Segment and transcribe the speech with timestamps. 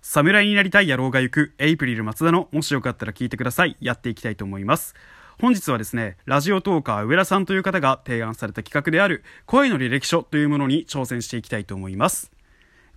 [0.00, 3.76] 侍になりたい野郎が行くエイプリル松田のもしよかったら聞いてください。
[3.80, 4.94] やっていきたいと思います。
[5.40, 12.32] 本日はですねラジオトーカー上田さんという方が提案された企画である声の履歴書というものに挑戦していきたいと思います。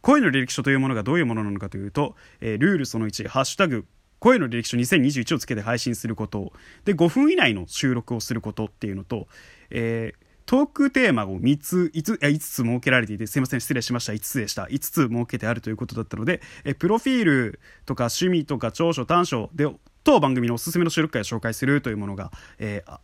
[0.02, 3.86] 声の履歴書というものがどういうものなのかというと、えールールその1ハッシュタグ
[4.20, 6.54] 声の履歴書2021をつけて配信すること。
[6.86, 9.28] で5分以内の収録をすることっていうのと、
[9.72, 14.12] えートークテーマを3つ、5つ、5つ設けられていて、すいません、失礼しました。
[14.12, 14.64] 5つでした。
[14.64, 19.66] 5つ設けてあるということだったので、えプロフィールとか趣味とか長所、短所で、
[20.04, 23.00] 当番組のおすすめの収録会を紹介するというものが、えー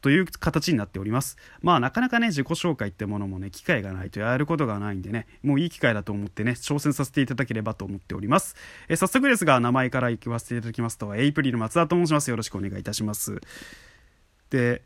[0.00, 1.36] という形になっております。
[1.62, 8.56] まあなかなかね、自己紹介ってものもね、機会がないとやることがないんでね、もういい機会だと思ってね、挑戦させていただければと思っております。
[8.88, 12.28] え早速ですが、名前から行わせていただきますと、エイプリル松田と申します。
[12.28, 13.40] よろしくお願いいたします。
[14.50, 14.82] で、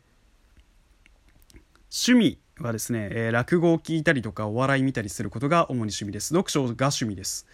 [1.91, 6.27] 趣味はですね、えー落語を聞いたりとかお笑い見たりすることが主に趣味です。
[6.29, 7.47] 読書が趣味です。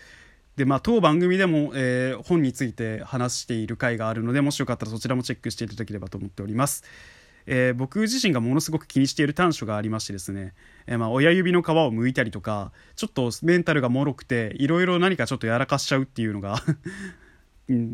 [0.57, 6.83] でまあ当番組でも、えー本について話している回があるのでもしよかったらそちらもチェックしていただければと思っております。
[7.45, 10.53] えー僕自身がものすごく気にしている短所がありましてですね、
[10.87, 16.61] えーまあ、親指の皮を剥いたりとかちょっとメンタルが脆くていろいろ何かちょっとやらかしちゃうっていうのが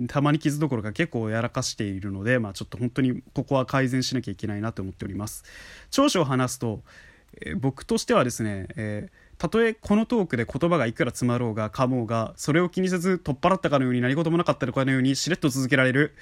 [0.08, 5.44] たまに傷どころか結構やらかしているので、まあ、ちょっと本当にここは改善しなきゃいけないなと思っております。
[5.89, 6.83] 長所を話すと、
[7.41, 16.14] えー僕としてはですね、えーたとえこのトークで言葉がいくら詰まろうが噛もうがそれを気にせず取っ払ったかのように何事もなかったかのようにしれっと続けられる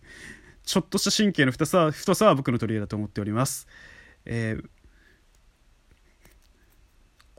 [0.64, 3.66] ちょっとした神経の太さ太さは僕の取り柄だと思っております、
[4.26, 4.68] えー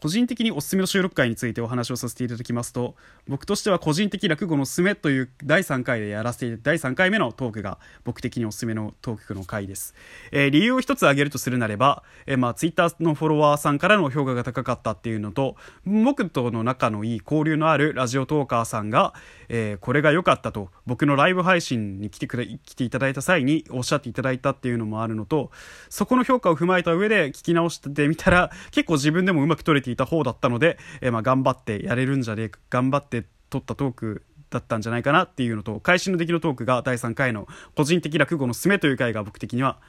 [0.01, 2.95] 個人的におすすめの収録会についてお話をさせていただきますと
[3.27, 9.93] 僕としては個人的落語のすすめという第3回でやらせて第3回目のトークが僕的におすすめのトークの回です、
[10.31, 15.55] えー理由を一つ挙げるとするなれば、えーまあ、ツイッターのフォロワーさんからの評価が高かったっていうのと
[15.85, 19.13] 僕との仲のいい交流のあるラジオトーカーさんが、
[19.47, 25.51] えーこれが良かったと僕のライブ配信に来てくれ来ていただいた際におっしゃっていただいたっていうのもあるのと
[25.89, 39.79] そこの評価を踏まえた上で聞き直してみたら結構自分でもうまく撮れていた方だったので、えーまあ頑張ってやれるんじゃねえか頑張って撮ったトークだったんじゃないかなっていうのと会心の出来のトークが第3回の個人的落語のすすめという回が僕的には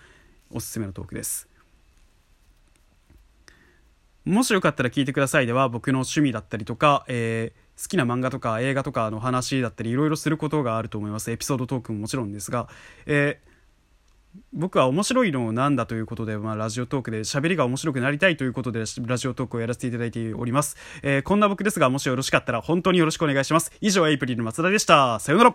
[0.51, 1.49] おすすめのトークです。
[4.25, 5.47] もしよかったら聞いてください。
[5.47, 11.31] では僕の趣味だったりとか、えー好きな漫画とか映画とかの話だったりいろいろすることがあると思います。
[11.31, 12.69] エピソードトークももちろんですが、
[13.07, 13.50] えー
[14.53, 23.73] 僕は面白いのなんだということで、まあ、ラジオトークで喋りが面白くなりたいということでラジオトークをやらせていただいております、えーこんな僕ですがもしよろしかったら本当によろしくお願いします。
[23.81, 25.21] 以上エイプリル松田でした。
[25.21, 25.55] さよなら。